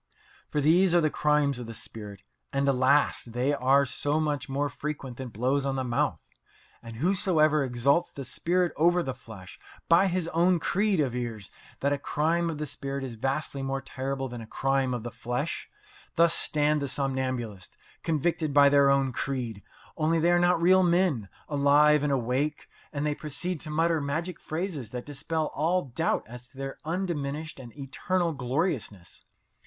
[0.49, 3.23] For these are the crimes of the spirit, and, alas!
[3.23, 6.27] they are so much more frequent than blows on the mouth.
[6.81, 11.51] And whosoever exalts the spirit over the flesh, by his own creed avers
[11.81, 15.11] that a crime of the spirit is vastly more terrible than a crime of the
[15.11, 15.69] flesh.
[16.15, 19.61] Thus stand the somnambulists convicted by their own creed
[19.97, 24.39] only they are not real men, alive and awake, and they proceed to mutter magic
[24.39, 29.25] phrases that dispel all doubt as to their undiminished and eternal gloriousness.